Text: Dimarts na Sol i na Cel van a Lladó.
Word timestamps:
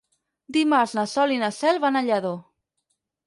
Dimarts 0.55 0.95
na 0.99 1.03
Sol 1.11 1.33
i 1.35 1.37
na 1.43 1.51
Cel 1.59 1.81
van 1.85 1.99
a 1.99 2.03
Lladó. 2.09 2.35